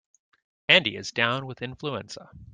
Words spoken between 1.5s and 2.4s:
influenza.